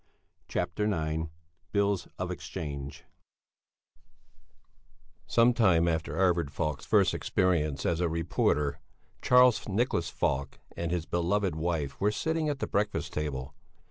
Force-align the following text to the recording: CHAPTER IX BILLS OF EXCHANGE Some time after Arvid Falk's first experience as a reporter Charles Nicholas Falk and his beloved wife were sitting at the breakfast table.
CHAPTER 0.47 0.91
IX 0.91 1.25
BILLS 1.73 2.07
OF 2.17 2.31
EXCHANGE 2.31 3.03
Some 5.27 5.53
time 5.53 5.87
after 5.87 6.17
Arvid 6.17 6.49
Falk's 6.49 6.87
first 6.87 7.13
experience 7.13 7.85
as 7.85 7.99
a 8.01 8.09
reporter 8.09 8.79
Charles 9.21 9.69
Nicholas 9.69 10.09
Falk 10.09 10.57
and 10.75 10.89
his 10.89 11.05
beloved 11.05 11.55
wife 11.55 12.01
were 12.01 12.11
sitting 12.11 12.49
at 12.49 12.57
the 12.57 12.65
breakfast 12.65 13.13
table. 13.13 13.53